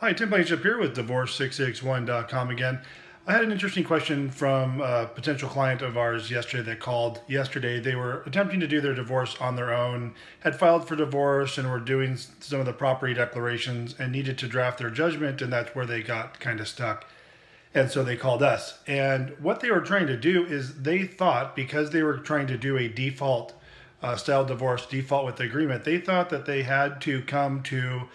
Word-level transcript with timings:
Hi, 0.00 0.14
Tim 0.14 0.30
Blankenship 0.30 0.62
here 0.62 0.78
with 0.78 0.96
Divorce661.com 0.96 2.48
again. 2.48 2.80
I 3.26 3.32
had 3.32 3.44
an 3.44 3.52
interesting 3.52 3.84
question 3.84 4.30
from 4.30 4.80
a 4.80 5.04
potential 5.04 5.46
client 5.46 5.82
of 5.82 5.98
ours 5.98 6.30
yesterday 6.30 6.62
that 6.70 6.80
called 6.80 7.20
yesterday. 7.28 7.80
They 7.80 7.94
were 7.94 8.22
attempting 8.22 8.60
to 8.60 8.66
do 8.66 8.80
their 8.80 8.94
divorce 8.94 9.36
on 9.42 9.56
their 9.56 9.74
own, 9.74 10.14
had 10.40 10.58
filed 10.58 10.88
for 10.88 10.96
divorce, 10.96 11.58
and 11.58 11.70
were 11.70 11.78
doing 11.78 12.16
some 12.16 12.60
of 12.60 12.64
the 12.64 12.72
property 12.72 13.12
declarations 13.12 13.94
and 13.98 14.10
needed 14.10 14.38
to 14.38 14.48
draft 14.48 14.78
their 14.78 14.88
judgment, 14.88 15.42
and 15.42 15.52
that's 15.52 15.74
where 15.74 15.84
they 15.84 16.02
got 16.02 16.40
kind 16.40 16.60
of 16.60 16.68
stuck. 16.68 17.04
And 17.74 17.90
so 17.90 18.02
they 18.02 18.16
called 18.16 18.42
us. 18.42 18.78
And 18.86 19.36
what 19.38 19.60
they 19.60 19.70
were 19.70 19.82
trying 19.82 20.06
to 20.06 20.16
do 20.16 20.46
is 20.46 20.80
they 20.80 21.04
thought 21.04 21.54
because 21.54 21.90
they 21.90 22.02
were 22.02 22.16
trying 22.16 22.46
to 22.46 22.56
do 22.56 22.78
a 22.78 22.88
default 22.88 23.52
uh, 24.02 24.16
style 24.16 24.46
divorce, 24.46 24.86
default 24.86 25.26
with 25.26 25.36
the 25.36 25.44
agreement, 25.44 25.84
they 25.84 25.98
thought 25.98 26.30
that 26.30 26.46
they 26.46 26.62
had 26.62 27.02
to 27.02 27.20
come 27.20 27.62
to 27.64 28.08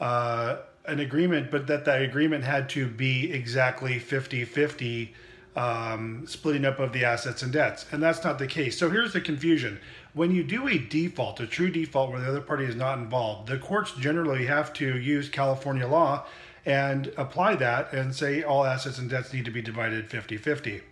uh, 0.00 0.56
an 0.86 1.00
agreement, 1.00 1.50
but 1.50 1.66
that 1.66 1.84
that 1.84 2.02
agreement 2.02 2.44
had 2.44 2.68
to 2.70 2.86
be 2.86 3.32
exactly 3.32 3.98
50 3.98 4.44
50 4.44 5.14
um, 5.56 6.24
splitting 6.26 6.64
up 6.64 6.78
of 6.78 6.92
the 6.92 7.04
assets 7.04 7.42
and 7.42 7.52
debts. 7.52 7.84
And 7.90 8.02
that's 8.02 8.22
not 8.24 8.38
the 8.38 8.46
case. 8.46 8.78
So 8.78 8.88
here's 8.90 9.12
the 9.12 9.20
confusion. 9.20 9.80
When 10.14 10.32
you 10.32 10.42
do 10.42 10.68
a 10.68 10.78
default, 10.78 11.40
a 11.40 11.46
true 11.46 11.70
default 11.70 12.10
where 12.10 12.20
the 12.20 12.28
other 12.28 12.40
party 12.40 12.64
is 12.64 12.76
not 12.76 12.98
involved, 12.98 13.48
the 13.48 13.58
courts 13.58 13.92
generally 13.92 14.46
have 14.46 14.72
to 14.74 14.96
use 14.98 15.28
California 15.28 15.86
law 15.86 16.26
and 16.64 17.12
apply 17.16 17.56
that 17.56 17.92
and 17.92 18.14
say 18.14 18.42
all 18.42 18.64
assets 18.64 18.98
and 18.98 19.08
debts 19.08 19.32
need 19.32 19.44
to 19.44 19.50
be 19.50 19.62
divided 19.62 20.08
50 20.08 20.36
50. 20.36 20.82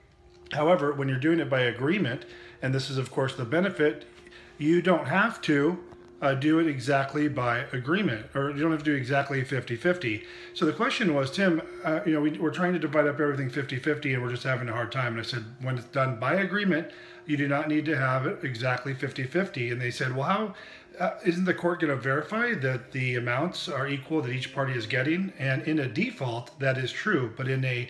However, 0.53 0.93
when 0.93 1.09
you're 1.09 1.19
doing 1.19 1.41
it 1.41 1.51
by 1.51 1.61
agreement, 1.61 2.25
and 2.63 2.75
this 2.75 2.91
is, 2.91 2.97
of 2.99 3.11
course, 3.11 3.35
the 3.35 3.45
benefit, 3.45 4.07
you 4.57 4.81
don't 4.81 5.07
have 5.07 5.41
to 5.43 5.79
uh, 6.21 6.35
do 6.35 6.59
it 6.59 6.67
exactly 6.67 7.29
by 7.29 7.65
agreement, 7.73 8.27
or 8.35 8.51
you 8.51 8.61
don't 8.61 8.73
have 8.73 8.83
to 8.83 8.85
do 8.85 8.95
exactly 8.95 9.43
50-50. 9.43 10.25
So 10.55 10.67
the 10.67 10.73
question 10.73 11.15
was, 11.15 11.31
Tim, 11.31 11.63
uh, 11.85 12.01
you 12.05 12.13
know, 12.13 12.21
we, 12.21 12.39
are 12.41 12.51
trying 12.51 12.73
to 12.73 12.79
divide 12.79 13.07
up 13.07 13.21
everything 13.21 13.51
50-50 13.51 14.15
and 14.15 14.23
we're 14.23 14.31
just 14.31 14.43
having 14.43 14.69
a 14.69 14.73
hard 14.73 14.91
time. 14.91 15.13
And 15.13 15.21
I 15.21 15.25
said, 15.25 15.45
when 15.61 15.79
it's 15.79 15.87
done 15.89 16.19
by 16.19 16.35
agreement, 16.35 16.91
you 17.27 17.37
do 17.37 17.47
not 17.47 17.69
need 17.69 17.85
to 17.85 17.97
have 17.97 18.27
it 18.27 18.43
exactly 18.43 18.95
50-50. 18.95 19.73
And 19.73 19.81
they 19.81 19.91
said, 19.91 20.17
well, 20.17 20.25
how, 20.25 20.55
uh, 20.99 21.19
isn't 21.25 21.45
the 21.45 21.55
court 21.55 21.81
going 21.81 21.95
to 21.95 22.01
verify 22.01 22.55
that 22.55 22.91
the 22.91 23.15
amounts 23.15 23.69
are 23.69 23.87
equal 23.87 24.21
that 24.23 24.33
each 24.33 24.53
party 24.53 24.73
is 24.73 24.87
getting? 24.87 25.33
And 25.39 25.63
in 25.63 25.79
a 25.79 25.87
default, 25.87 26.59
that 26.59 26.79
is 26.79 26.91
true. 26.91 27.33
But 27.37 27.47
in 27.47 27.65
a, 27.65 27.89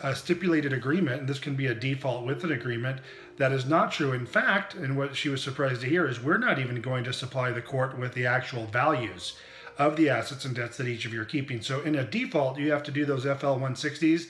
a 0.00 0.14
stipulated 0.14 0.72
agreement, 0.72 1.20
and 1.20 1.28
this 1.28 1.38
can 1.38 1.54
be 1.54 1.66
a 1.66 1.74
default 1.74 2.24
with 2.24 2.44
an 2.44 2.52
agreement, 2.52 3.00
that 3.36 3.52
is 3.52 3.66
not 3.66 3.92
true. 3.92 4.12
In 4.12 4.26
fact, 4.26 4.74
and 4.74 4.96
what 4.96 5.16
she 5.16 5.28
was 5.28 5.42
surprised 5.42 5.80
to 5.82 5.88
hear 5.88 6.06
is 6.08 6.22
we're 6.22 6.38
not 6.38 6.58
even 6.58 6.80
going 6.80 7.04
to 7.04 7.12
supply 7.12 7.50
the 7.50 7.62
court 7.62 7.98
with 7.98 8.14
the 8.14 8.26
actual 8.26 8.66
values 8.66 9.34
of 9.78 9.96
the 9.96 10.10
assets 10.10 10.44
and 10.44 10.54
debts 10.54 10.76
that 10.76 10.88
each 10.88 11.06
of 11.06 11.12
you 11.12 11.20
are 11.22 11.26
keeping. 11.26 11.62
So 11.62 11.80
in 11.80 11.94
a 11.94 12.04
default, 12.04 12.58
you 12.58 12.72
have 12.72 12.82
to 12.84 12.90
do 12.90 13.04
those 13.04 13.22
FL 13.22 13.56
160s 13.56 14.28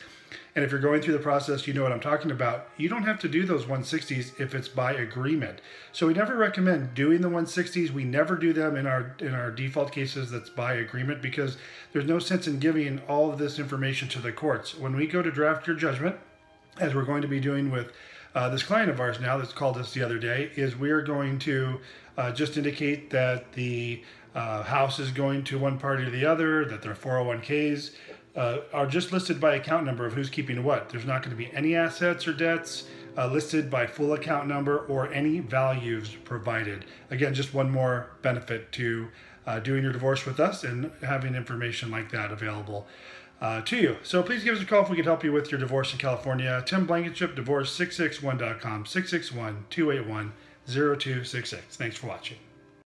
and 0.54 0.64
if 0.64 0.72
you're 0.72 0.80
going 0.80 1.00
through 1.00 1.14
the 1.14 1.20
process, 1.20 1.66
you 1.66 1.74
know 1.74 1.82
what 1.82 1.92
I'm 1.92 2.00
talking 2.00 2.30
about. 2.30 2.68
You 2.76 2.88
don't 2.88 3.04
have 3.04 3.20
to 3.20 3.28
do 3.28 3.44
those 3.44 3.64
160s 3.66 4.40
if 4.40 4.54
it's 4.54 4.68
by 4.68 4.92
agreement. 4.92 5.60
So 5.92 6.06
we 6.06 6.14
never 6.14 6.36
recommend 6.36 6.94
doing 6.94 7.20
the 7.20 7.30
160s. 7.30 7.90
We 7.90 8.04
never 8.04 8.34
do 8.36 8.52
them 8.52 8.76
in 8.76 8.86
our 8.86 9.14
in 9.20 9.34
our 9.34 9.50
default 9.50 9.92
cases 9.92 10.30
that's 10.30 10.50
by 10.50 10.74
agreement 10.74 11.22
because 11.22 11.58
there's 11.92 12.06
no 12.06 12.18
sense 12.18 12.46
in 12.46 12.58
giving 12.58 13.00
all 13.08 13.30
of 13.30 13.38
this 13.38 13.58
information 13.58 14.08
to 14.08 14.20
the 14.20 14.32
courts. 14.32 14.76
When 14.76 14.96
we 14.96 15.06
go 15.06 15.22
to 15.22 15.30
draft 15.30 15.66
your 15.66 15.76
judgment, 15.76 16.16
as 16.78 16.94
we're 16.94 17.04
going 17.04 17.22
to 17.22 17.28
be 17.28 17.40
doing 17.40 17.70
with 17.70 17.92
uh, 18.34 18.48
this 18.48 18.62
client 18.62 18.90
of 18.90 19.00
ours 19.00 19.20
now 19.20 19.38
that's 19.38 19.52
called 19.52 19.78
us 19.78 19.94
the 19.94 20.02
other 20.02 20.18
day, 20.18 20.50
is 20.56 20.76
we're 20.76 21.02
going 21.02 21.38
to 21.40 21.80
uh, 22.16 22.32
just 22.32 22.56
indicate 22.56 23.10
that 23.10 23.52
the 23.52 24.02
uh, 24.34 24.62
house 24.62 24.98
is 24.98 25.10
going 25.10 25.44
to 25.44 25.58
one 25.58 25.78
party 25.78 26.04
or 26.04 26.10
the 26.10 26.26
other, 26.26 26.64
that 26.66 26.82
their 26.82 26.94
401ks 26.94 27.90
uh, 28.36 28.58
are 28.72 28.86
just 28.86 29.12
listed 29.12 29.40
by 29.40 29.56
account 29.56 29.84
number 29.84 30.06
of 30.06 30.12
who's 30.12 30.30
keeping 30.30 30.62
what. 30.62 30.88
There's 30.88 31.04
not 31.04 31.22
going 31.22 31.36
to 31.36 31.36
be 31.36 31.52
any 31.52 31.74
assets 31.74 32.28
or 32.28 32.32
debts 32.32 32.84
uh, 33.16 33.26
listed 33.26 33.68
by 33.68 33.86
full 33.86 34.12
account 34.12 34.46
number 34.46 34.78
or 34.78 35.12
any 35.12 35.40
values 35.40 36.14
provided. 36.24 36.84
Again, 37.10 37.34
just 37.34 37.52
one 37.52 37.70
more 37.70 38.10
benefit 38.22 38.70
to 38.72 39.08
uh, 39.46 39.58
doing 39.58 39.82
your 39.82 39.92
divorce 39.92 40.24
with 40.24 40.38
us 40.38 40.62
and 40.62 40.92
having 41.02 41.34
information 41.34 41.90
like 41.90 42.10
that 42.12 42.30
available. 42.30 42.86
Uh, 43.40 43.60
to 43.60 43.76
you. 43.76 43.96
So 44.02 44.20
please 44.20 44.42
give 44.42 44.56
us 44.56 44.62
a 44.62 44.66
call 44.66 44.82
if 44.82 44.90
we 44.90 44.96
can 44.96 45.04
help 45.04 45.22
you 45.22 45.30
with 45.30 45.52
your 45.52 45.60
divorce 45.60 45.92
in 45.92 45.98
California. 46.00 46.60
Tim 46.66 46.86
Blankenship, 46.86 47.36
divorce661.com, 47.36 48.84
661 48.84 49.66
281 49.70 50.32
0266. 50.66 51.76
Thanks 51.76 51.96
for 51.96 52.08
watching. 52.08 52.47